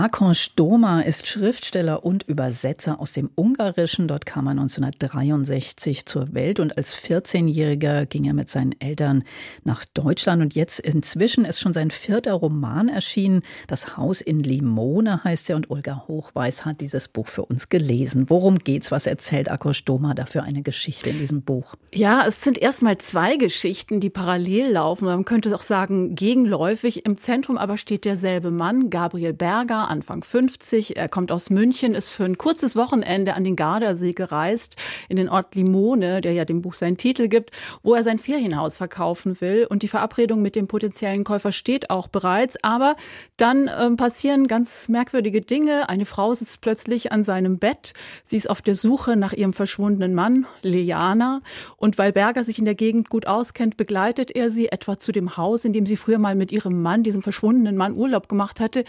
Akon 0.00 0.36
Stoma 0.36 1.00
ist 1.00 1.26
Schriftsteller 1.26 2.04
und 2.04 2.22
Übersetzer 2.22 3.00
aus 3.00 3.10
dem 3.10 3.30
Ungarischen. 3.34 4.06
Dort 4.06 4.26
kam 4.26 4.46
er 4.46 4.52
1963 4.52 6.06
zur 6.06 6.32
Welt 6.34 6.60
und 6.60 6.78
als 6.78 6.94
14-Jähriger 6.94 8.06
ging 8.06 8.24
er 8.24 8.32
mit 8.32 8.48
seinen 8.48 8.80
Eltern 8.80 9.24
nach 9.64 9.84
Deutschland. 9.84 10.40
Und 10.40 10.54
jetzt 10.54 10.78
inzwischen 10.78 11.44
ist 11.44 11.58
schon 11.58 11.72
sein 11.72 11.90
vierter 11.90 12.34
Roman 12.34 12.88
erschienen. 12.88 13.42
Das 13.66 13.96
Haus 13.96 14.20
in 14.20 14.44
Limone 14.44 15.24
heißt 15.24 15.50
er 15.50 15.56
und 15.56 15.68
Olga 15.68 16.04
Hochweiß 16.06 16.64
hat 16.64 16.80
dieses 16.80 17.08
Buch 17.08 17.26
für 17.26 17.44
uns 17.44 17.68
gelesen. 17.68 18.30
Worum 18.30 18.60
geht's? 18.60 18.92
Was 18.92 19.08
erzählt 19.08 19.50
Akon 19.50 19.74
Stoma 19.74 20.14
dafür 20.14 20.44
eine 20.44 20.62
Geschichte 20.62 21.10
in 21.10 21.18
diesem 21.18 21.42
Buch? 21.42 21.74
Ja, 21.92 22.24
es 22.24 22.42
sind 22.42 22.56
erstmal 22.56 22.98
zwei 22.98 23.34
Geschichten, 23.34 23.98
die 23.98 24.10
parallel 24.10 24.70
laufen. 24.70 25.06
Man 25.06 25.24
könnte 25.24 25.52
auch 25.52 25.60
sagen 25.60 26.14
gegenläufig. 26.14 27.04
Im 27.04 27.16
Zentrum 27.16 27.58
aber 27.58 27.76
steht 27.76 28.04
derselbe 28.04 28.52
Mann, 28.52 28.90
Gabriel 28.90 29.32
Berger 29.32 29.87
Anfang 29.88 30.22
50. 30.22 30.96
Er 30.96 31.08
kommt 31.08 31.32
aus 31.32 31.50
München, 31.50 31.94
ist 31.94 32.10
für 32.10 32.24
ein 32.24 32.38
kurzes 32.38 32.76
Wochenende 32.76 33.34
an 33.34 33.44
den 33.44 33.56
Gardasee 33.56 34.12
gereist, 34.12 34.76
in 35.08 35.16
den 35.16 35.28
Ort 35.28 35.54
Limone, 35.54 36.20
der 36.20 36.32
ja 36.32 36.44
dem 36.44 36.62
Buch 36.62 36.74
seinen 36.74 36.96
Titel 36.96 37.28
gibt, 37.28 37.50
wo 37.82 37.94
er 37.94 38.04
sein 38.04 38.18
Ferienhaus 38.18 38.76
verkaufen 38.76 39.40
will. 39.40 39.66
Und 39.68 39.82
die 39.82 39.88
Verabredung 39.88 40.42
mit 40.42 40.56
dem 40.56 40.68
potenziellen 40.68 41.24
Käufer 41.24 41.52
steht 41.52 41.90
auch 41.90 42.08
bereits. 42.08 42.56
Aber 42.62 42.94
dann 43.36 43.70
ähm, 43.78 43.96
passieren 43.96 44.46
ganz 44.46 44.88
merkwürdige 44.88 45.40
Dinge. 45.40 45.88
Eine 45.88 46.06
Frau 46.06 46.34
sitzt 46.34 46.60
plötzlich 46.60 47.12
an 47.12 47.24
seinem 47.24 47.58
Bett. 47.58 47.92
Sie 48.24 48.36
ist 48.36 48.48
auf 48.48 48.62
der 48.62 48.74
Suche 48.74 49.16
nach 49.16 49.32
ihrem 49.32 49.52
verschwundenen 49.52 50.14
Mann, 50.14 50.46
Liliana. 50.62 51.40
Und 51.76 51.98
weil 51.98 52.12
Berger 52.12 52.44
sich 52.44 52.58
in 52.58 52.64
der 52.64 52.74
Gegend 52.74 53.10
gut 53.10 53.26
auskennt, 53.26 53.76
begleitet 53.76 54.30
er 54.30 54.50
sie 54.50 54.68
etwa 54.68 54.98
zu 54.98 55.12
dem 55.12 55.36
Haus, 55.36 55.64
in 55.64 55.72
dem 55.72 55.86
sie 55.86 55.96
früher 55.96 56.18
mal 56.18 56.34
mit 56.34 56.52
ihrem 56.52 56.82
Mann, 56.82 57.02
diesem 57.02 57.22
verschwundenen 57.22 57.76
Mann, 57.76 57.96
Urlaub 57.96 58.28
gemacht 58.28 58.60
hatte. 58.60 58.84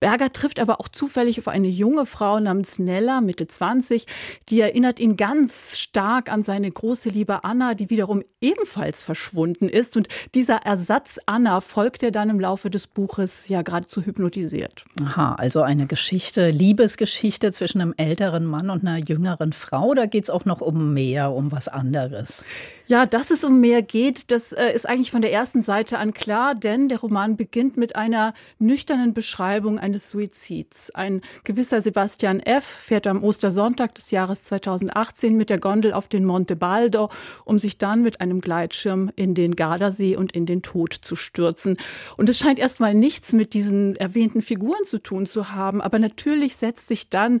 Berger 0.00 0.32
trifft 0.42 0.58
aber 0.58 0.80
auch 0.80 0.88
zufällig 0.88 1.38
auf 1.38 1.46
eine 1.46 1.68
junge 1.68 2.04
Frau 2.04 2.40
namens 2.40 2.80
Nella, 2.80 3.20
Mitte 3.20 3.46
20. 3.46 4.06
Die 4.48 4.60
erinnert 4.60 4.98
ihn 4.98 5.16
ganz 5.16 5.78
stark 5.92 6.32
an 6.32 6.42
seine 6.42 6.70
große 6.70 7.10
Liebe 7.10 7.44
Anna, 7.44 7.74
die 7.74 7.90
wiederum 7.90 8.22
ebenfalls 8.40 9.04
verschwunden 9.04 9.68
ist. 9.68 9.94
Und 9.98 10.08
dieser 10.34 10.64
Ersatz 10.64 11.20
Anna 11.26 11.60
folgt 11.60 12.02
er 12.02 12.10
dann 12.10 12.30
im 12.30 12.40
Laufe 12.40 12.70
des 12.70 12.86
Buches 12.86 13.48
ja 13.48 13.60
geradezu 13.60 14.00
hypnotisiert. 14.00 14.86
Aha, 15.04 15.34
also 15.34 15.60
eine 15.60 15.86
Geschichte, 15.86 16.48
Liebesgeschichte 16.48 17.52
zwischen 17.52 17.82
einem 17.82 17.92
älteren 17.98 18.46
Mann 18.46 18.70
und 18.70 18.86
einer 18.86 18.96
jüngeren 18.96 19.52
Frau. 19.52 19.92
Da 19.92 20.06
geht 20.06 20.24
es 20.24 20.30
auch 20.30 20.46
noch 20.46 20.62
um 20.62 20.94
mehr, 20.94 21.30
um 21.32 21.52
was 21.52 21.68
anderes. 21.68 22.42
Ja, 22.86 23.06
dass 23.06 23.30
es 23.30 23.44
um 23.44 23.60
mehr 23.60 23.82
geht, 23.82 24.30
das 24.30 24.52
äh, 24.52 24.72
ist 24.74 24.88
eigentlich 24.88 25.10
von 25.10 25.22
der 25.22 25.32
ersten 25.32 25.62
Seite 25.62 25.98
an 25.98 26.12
klar, 26.12 26.54
denn 26.54 26.88
der 26.88 27.00
Roman 27.00 27.36
beginnt 27.36 27.76
mit 27.76 27.96
einer 27.96 28.34
nüchternen 28.58 29.14
Beschreibung 29.14 29.78
eines 29.78 30.10
Suizids. 30.10 30.90
Ein 30.90 31.20
gewisser 31.44 31.80
Sebastian 31.80 32.40
F. 32.40 32.64
fährt 32.64 33.06
am 33.06 33.22
Ostersonntag 33.22 33.94
des 33.94 34.10
Jahres 34.10 34.44
2018 34.44 35.36
mit 35.36 35.48
der 35.48 35.58
Gondel 35.58 35.81
auf 35.90 36.08
den 36.08 36.24
Monte 36.24 36.56
Baldo, 36.56 37.10
um 37.44 37.58
sich 37.58 37.78
dann 37.78 38.02
mit 38.02 38.20
einem 38.20 38.40
Gleitschirm 38.40 39.10
in 39.16 39.34
den 39.34 39.56
Gardasee 39.56 40.16
und 40.16 40.32
in 40.32 40.46
den 40.46 40.62
Tod 40.62 40.92
zu 40.92 41.16
stürzen. 41.16 41.76
Und 42.16 42.28
es 42.28 42.38
scheint 42.38 42.58
erstmal 42.58 42.94
nichts 42.94 43.32
mit 43.32 43.54
diesen 43.54 43.96
erwähnten 43.96 44.42
Figuren 44.42 44.84
zu 44.84 45.02
tun 45.02 45.26
zu 45.26 45.52
haben, 45.52 45.80
aber 45.80 45.98
natürlich 45.98 46.56
setzt 46.56 46.88
sich 46.88 47.08
dann 47.08 47.40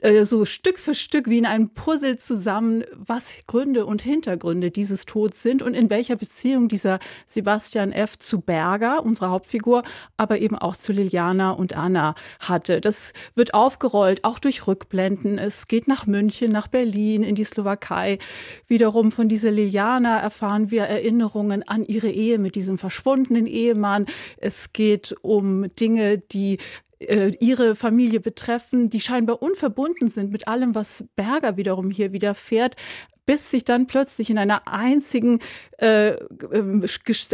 äh, 0.00 0.24
so 0.24 0.44
Stück 0.44 0.78
für 0.78 0.94
Stück 0.94 1.28
wie 1.28 1.38
in 1.38 1.46
einem 1.46 1.70
Puzzle 1.70 2.18
zusammen, 2.18 2.84
was 2.94 3.38
Gründe 3.46 3.86
und 3.86 4.02
Hintergründe 4.02 4.70
dieses 4.70 5.06
Todes 5.06 5.42
sind 5.42 5.62
und 5.62 5.74
in 5.74 5.90
welcher 5.90 6.16
Beziehung 6.16 6.68
dieser 6.68 6.98
Sebastian 7.26 7.92
F. 7.92 8.18
zu 8.18 8.40
Berger, 8.40 9.04
unserer 9.04 9.30
Hauptfigur, 9.30 9.82
aber 10.16 10.38
eben 10.38 10.56
auch 10.56 10.76
zu 10.76 10.92
Liliana 10.92 11.50
und 11.50 11.76
Anna 11.76 12.14
hatte. 12.40 12.80
Das 12.80 13.12
wird 13.34 13.54
aufgerollt, 13.54 14.24
auch 14.24 14.38
durch 14.38 14.66
Rückblenden. 14.66 15.38
Es 15.38 15.68
geht 15.68 15.88
nach 15.88 16.06
München, 16.06 16.52
nach 16.52 16.68
Berlin, 16.68 17.22
in 17.22 17.34
die 17.34 17.44
Slowakei. 17.44 18.18
Wiederum 18.66 19.10
von 19.10 19.28
dieser 19.28 19.50
Liliana 19.50 20.20
erfahren 20.20 20.70
wir 20.70 20.84
Erinnerungen 20.84 21.66
an 21.66 21.84
ihre 21.84 22.08
Ehe 22.08 22.38
mit 22.38 22.54
diesem 22.54 22.78
verschwundenen 22.78 23.46
Ehemann. 23.46 24.06
Es 24.36 24.72
geht 24.72 25.14
um 25.22 25.64
Dinge, 25.76 26.18
die 26.18 26.58
äh, 27.00 27.32
ihre 27.40 27.74
Familie 27.74 28.20
betreffen, 28.20 28.90
die 28.90 29.00
scheinbar 29.00 29.42
unverbunden 29.42 30.08
sind 30.08 30.30
mit 30.32 30.48
allem, 30.48 30.74
was 30.74 31.04
Berger 31.16 31.56
wiederum 31.56 31.90
hier 31.90 32.12
widerfährt, 32.12 32.76
bis 33.28 33.50
sich 33.50 33.62
dann 33.62 33.86
plötzlich 33.86 34.30
in 34.30 34.38
einer 34.38 34.66
einzigen 34.66 35.40
äh, 35.76 36.12
ähm, 36.50 36.82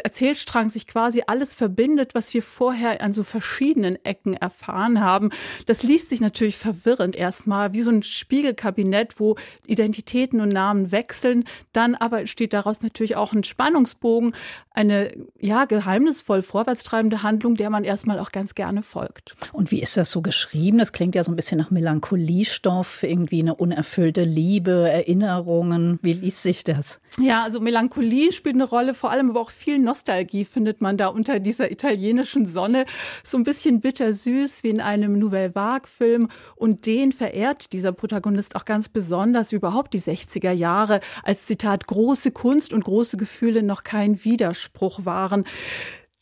Erzählstrang 0.03 0.69
sich 0.69 0.89
quasi 0.89 1.23
alles 1.29 1.55
verbindet, 1.55 2.17
was 2.17 2.35
wir 2.35 2.43
vorher 2.43 3.01
an 3.01 3.13
so 3.13 3.23
verschiedenen 3.23 4.05
Ecken 4.05 4.35
erfahren 4.35 5.01
haben. 5.01 5.31
Das 5.67 5.85
liest 5.85 6.09
sich 6.09 6.21
natürlich 6.21 6.59
verwirrend 6.59 7.15
erstmal, 7.15 7.75
wie 7.75 7.83
so 7.83 7.91
ein 7.91 8.03
Spiegelkabinett, 8.03 9.21
wo 9.21 9.37
Identitäten 9.69 10.41
und 10.41 10.49
Namen 10.49 10.91
wechseln. 10.91 11.45
Dann 11.73 11.95
aber 11.95 12.19
entsteht 12.19 12.55
daraus 12.55 12.83
natürlich 12.83 13.15
auch 13.15 13.33
ein 13.33 13.45
Spannungsbogen, 13.45 14.35
eine 14.73 15.13
ja 15.39 15.65
geheimnisvoll 15.65 16.43
vorwärtstreibende 16.43 17.23
Handlung, 17.23 17.55
der 17.55 17.71
man 17.71 17.85
erstmal 17.85 18.19
auch 18.19 18.33
ganz 18.33 18.57
gerne 18.57 18.83
folgt. 18.83 19.37
Und 19.53 19.71
wie 19.71 19.81
ist 19.81 19.97
das 19.97 20.11
so 20.11 20.23
geschrieben? 20.23 20.79
Das 20.79 20.93
klingt 20.93 21.15
ja 21.15 21.23
so 21.23 21.31
ein 21.31 21.37
bisschen 21.37 21.59
nach 21.59 21.71
Melancholiestoff, 21.71 23.05
irgendwie 23.05 23.39
eine 23.39 23.55
unerfüllte 23.55 24.25
Liebe, 24.25 24.91
Erinnerungen 24.91 25.84
wie 26.03 26.13
liest 26.13 26.43
sich 26.43 26.65
das? 26.65 27.01
Ja, 27.19 27.45
also 27.45 27.61
Melancholie 27.61 28.33
spielt 28.33 28.57
eine 28.57 28.65
Rolle, 28.65 28.95
vor 28.95 29.11
allem 29.11 29.31
aber 29.31 29.41
auch 29.41 29.51
viel 29.51 29.79
Nostalgie 29.79 30.45
findet 30.45 30.81
man 30.81 30.97
da 30.97 31.09
unter 31.09 31.39
dieser 31.39 31.71
italienischen 31.71 32.47
Sonne. 32.47 32.87
So 33.23 33.37
ein 33.37 33.45
bisschen 33.45 33.81
bittersüß 33.81 34.65
wie 34.65 34.71
in 34.71 34.81
einem 34.81 35.19
Nouvelle 35.19 35.55
Vague-Film. 35.55 36.29
Und 36.57 36.87
den 36.87 37.13
verehrt 37.13 37.73
dieser 37.73 37.93
Protagonist 37.93 38.57
auch 38.57 38.65
ganz 38.65 38.89
besonders 38.89 39.53
überhaupt 39.53 39.95
die 39.95 40.01
60er 40.01 40.53
Jahre, 40.53 41.01
als 41.23 41.47
Zitat 41.47 41.87
große 41.87 42.33
Kunst 42.33 42.73
und 42.73 42.85
große 42.85 43.17
Gefühle 43.17 43.63
noch 43.63 43.85
kein 43.85 44.25
Widerspruch 44.25 45.05
waren. 45.05 45.45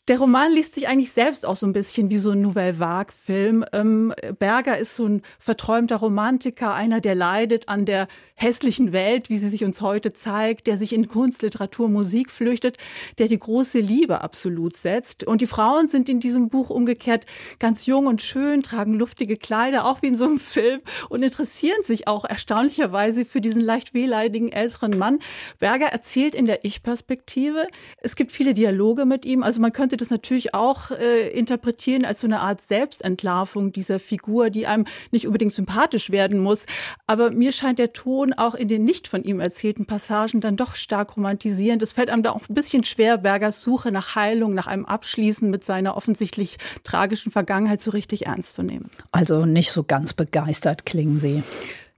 Der 0.09 0.19
Roman 0.19 0.51
liest 0.51 0.75
sich 0.75 0.89
eigentlich 0.89 1.13
selbst 1.13 1.45
auch 1.45 1.55
so 1.55 1.65
ein 1.65 1.71
bisschen 1.71 2.09
wie 2.09 2.17
so 2.17 2.31
ein 2.31 2.41
Nouvelle 2.41 2.77
Vague-Film. 2.77 3.63
Ähm, 3.71 4.13
Berger 4.37 4.77
ist 4.77 4.97
so 4.97 5.05
ein 5.05 5.21
verträumter 5.39 5.95
Romantiker, 5.95 6.73
einer, 6.73 6.99
der 6.99 7.15
leidet 7.15 7.69
an 7.69 7.85
der 7.85 8.09
hässlichen 8.35 8.91
Welt, 8.91 9.29
wie 9.29 9.37
sie 9.37 9.47
sich 9.47 9.63
uns 9.63 9.79
heute 9.79 10.11
zeigt, 10.11 10.67
der 10.67 10.77
sich 10.77 10.91
in 10.91 11.07
Kunst, 11.07 11.41
Literatur, 11.41 11.87
Musik 11.87 12.31
flüchtet, 12.31 12.75
der 13.17 13.29
die 13.29 13.39
große 13.39 13.79
Liebe 13.79 14.19
absolut 14.19 14.75
setzt. 14.75 15.23
Und 15.23 15.39
die 15.39 15.47
Frauen 15.47 15.87
sind 15.87 16.09
in 16.09 16.19
diesem 16.19 16.49
Buch 16.49 16.69
umgekehrt 16.69 17.25
ganz 17.59 17.85
jung 17.85 18.07
und 18.07 18.21
schön, 18.21 18.61
tragen 18.61 18.95
luftige 18.95 19.37
Kleider, 19.37 19.85
auch 19.85 20.01
wie 20.01 20.07
in 20.07 20.17
so 20.17 20.25
einem 20.25 20.39
Film, 20.39 20.81
und 21.07 21.23
interessieren 21.23 21.81
sich 21.83 22.09
auch 22.09 22.25
erstaunlicherweise 22.25 23.23
für 23.23 23.39
diesen 23.39 23.61
leicht 23.61 23.93
wehleidigen 23.93 24.51
älteren 24.51 24.97
Mann. 24.97 25.19
Berger 25.59 25.87
erzählt 25.87 26.35
in 26.35 26.43
der 26.43 26.65
Ich-Perspektive. 26.65 27.67
Es 27.99 28.17
gibt 28.17 28.33
viele 28.33 28.53
Dialoge 28.53 29.05
mit 29.05 29.23
ihm, 29.23 29.43
also 29.43 29.61
man 29.61 29.71
könnte 29.71 29.92
könnte 29.93 30.05
das 30.05 30.09
natürlich 30.09 30.55
auch 30.55 30.89
äh, 30.89 31.27
interpretieren 31.29 32.03
als 32.03 32.21
so 32.21 32.25
eine 32.25 32.39
Art 32.39 32.61
Selbstentlarvung 32.61 33.71
dieser 33.71 33.99
Figur, 33.99 34.49
die 34.49 34.65
einem 34.65 34.85
nicht 35.11 35.27
unbedingt 35.27 35.53
sympathisch 35.53 36.09
werden 36.09 36.39
muss. 36.39 36.65
Aber 37.05 37.29
mir 37.29 37.51
scheint 37.51 37.77
der 37.77 37.93
Ton 37.93 38.33
auch 38.33 38.55
in 38.55 38.69
den 38.69 38.85
nicht 38.85 39.07
von 39.07 39.23
ihm 39.23 39.39
erzählten 39.39 39.85
Passagen 39.85 40.41
dann 40.41 40.57
doch 40.57 40.73
stark 40.73 41.15
romantisierend. 41.15 41.83
Es 41.83 41.93
fällt 41.93 42.09
einem 42.09 42.23
da 42.23 42.31
auch 42.31 42.41
ein 42.49 42.55
bisschen 42.55 42.83
schwer, 42.83 43.19
Bergers 43.19 43.61
Suche 43.61 43.91
nach 43.91 44.15
Heilung, 44.15 44.55
nach 44.55 44.65
einem 44.65 44.85
Abschließen 44.85 45.47
mit 45.47 45.63
seiner 45.63 45.95
offensichtlich 45.95 46.57
tragischen 46.83 47.31
Vergangenheit 47.31 47.79
so 47.79 47.91
richtig 47.91 48.25
ernst 48.25 48.55
zu 48.55 48.63
nehmen. 48.63 48.89
Also 49.11 49.45
nicht 49.45 49.71
so 49.71 49.83
ganz 49.83 50.13
begeistert 50.13 50.87
klingen 50.87 51.19
Sie. 51.19 51.43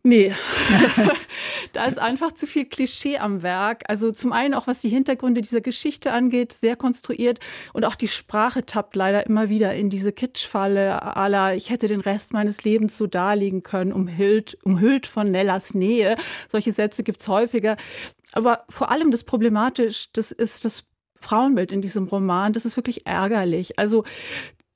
Nee, 0.03 0.33
da 1.73 1.85
ist 1.85 1.99
einfach 1.99 2.31
zu 2.31 2.47
viel 2.47 2.65
Klischee 2.65 3.17
am 3.17 3.43
Werk. 3.43 3.83
Also 3.87 4.11
zum 4.11 4.31
einen 4.31 4.53
auch, 4.53 4.67
was 4.67 4.79
die 4.79 4.89
Hintergründe 4.89 5.41
dieser 5.41 5.61
Geschichte 5.61 6.11
angeht, 6.13 6.53
sehr 6.53 6.75
konstruiert 6.75 7.39
und 7.73 7.85
auch 7.85 7.95
die 7.95 8.07
Sprache 8.07 8.65
tappt 8.65 8.95
leider 8.95 9.25
immer 9.25 9.49
wieder 9.49 9.73
in 9.73 9.89
diese 9.89 10.11
Kitschfalle 10.11 11.15
aller, 11.15 11.55
ich 11.55 11.69
hätte 11.69 11.87
den 11.87 12.01
Rest 12.01 12.33
meines 12.33 12.63
Lebens 12.63 12.97
so 12.97 13.07
darlegen 13.07 13.63
können, 13.63 13.91
umhüllt, 13.91 14.57
umhüllt 14.63 15.07
von 15.07 15.27
Nellas 15.27 15.73
Nähe. 15.73 16.15
Solche 16.49 16.71
Sätze 16.71 17.03
gibt's 17.03 17.27
häufiger. 17.27 17.77
Aber 18.33 18.65
vor 18.69 18.91
allem 18.91 19.11
das 19.11 19.23
Problematisch, 19.23 20.09
das 20.13 20.31
ist 20.31 20.65
das 20.65 20.83
Frauenbild 21.19 21.71
in 21.71 21.81
diesem 21.81 22.05
Roman, 22.07 22.53
das 22.53 22.65
ist 22.65 22.75
wirklich 22.75 23.07
ärgerlich. 23.07 23.79
Also 23.79 24.03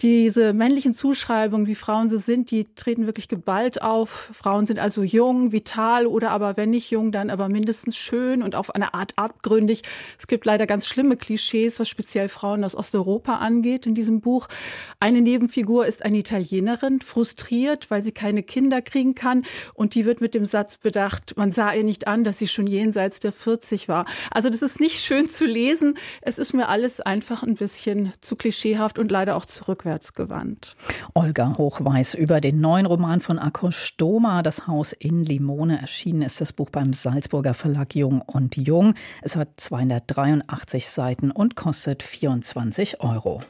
diese 0.02 0.54
männlichen 0.54 0.94
Zuschreibungen, 0.94 1.68
wie 1.68 1.76
Frauen 1.76 2.08
so 2.08 2.18
sind, 2.18 2.52
die 2.52 2.74
treten 2.76 3.06
wirklich 3.06 3.28
geballt 3.28 3.82
auf. 3.82 4.30
Frauen 4.32 4.66
sind 4.66 4.80
also 4.80 5.04
jung, 5.04 5.52
vital 5.52 6.08
oder 6.08 6.32
aber 6.32 6.56
wenn 6.56 6.70
nicht 6.70 6.90
jung, 6.90 7.12
dann 7.12 7.30
aber 7.30 7.50
mindestens 7.50 7.98
schön 7.98 8.42
und 8.42 8.56
auf 8.56 8.74
eine 8.74 8.94
Art 8.94 9.12
abgründig. 9.18 9.82
Es 10.18 10.28
gibt 10.28 10.46
leider 10.46 10.68
ganz 10.68 10.88
schlimme 10.88 11.18
Klischees, 11.18 11.82
was 11.82 11.90
speziell 11.90 12.30
Frauen 12.30 12.64
aus 12.64 12.76
Osteuropa 12.76 13.36
angeht 13.40 13.88
in 13.88 13.94
diesem 13.94 14.22
Buch. 14.22 14.48
Eine 15.02 15.20
Nebenfigur 15.20 15.86
ist 15.86 16.06
eine 16.06 16.20
Italienerin, 16.20 17.02
frustriert, 17.02 17.92
weil 17.92 18.02
sie 18.02 18.14
keine 18.14 18.42
Kinder 18.42 18.82
kriegen 18.82 19.16
kann 19.16 19.44
und 19.74 19.96
die 19.96 20.06
wird 20.06 20.22
mit 20.22 20.34
dem 20.34 20.46
Satz 20.46 20.78
bedacht, 20.78 21.36
man 21.36 21.52
sah 21.52 21.74
ihr 21.74 21.84
nicht 21.84 22.08
an, 22.08 22.24
dass 22.24 22.40
sie 22.40 22.48
schon 22.48 22.68
jenseits 22.68 23.20
der 23.20 23.34
40 23.34 23.90
war. 23.90 24.06
Also 24.32 24.50
das 24.50 24.62
ist 24.62 24.80
nicht 24.80 25.04
schön 25.04 25.28
zu 25.28 25.46
lesen. 25.46 25.98
Es 26.22 26.38
ist 26.38 26.54
mir 26.54 26.70
alles 26.70 27.02
einfach 27.02 27.44
ein 27.44 27.56
bisschen 27.56 28.14
zu 28.22 28.38
klischeehaft 28.38 28.98
und 28.98 29.12
leider 29.12 29.36
auch 29.36 29.46
zurückwärts 29.46 29.89
rückwärtsgewandt. 29.90 30.76
Olga 31.14 31.58
Hochweiß 31.58 32.14
über 32.14 32.42
den 32.42 32.62
neuen 32.62 32.86
Roman 32.86 33.22
von 33.22 33.40
Akko 33.40 33.72
Stoma, 33.72 34.44
Das 34.44 34.68
Haus 34.68 34.94
in 34.94 35.24
Limone. 35.24 35.82
Erschienen 35.82 36.22
ist 36.22 36.42
das 36.42 36.54
Buch 36.54 36.70
beim 36.70 36.94
Salzburger 36.94 37.54
Verlag 37.54 37.96
Jung 37.96 38.22
und 38.22 38.56
Jung. 38.56 38.94
Es 39.22 39.36
hat 39.36 39.50
283 39.58 40.88
Seiten 40.88 41.32
und 41.32 41.56
kostet 41.56 42.04
24 42.04 43.02
Euro. 43.02 43.42